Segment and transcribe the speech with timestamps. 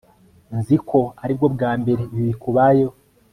[0.57, 2.95] nzi ko aribwo bwa mbere ibi bikubayeho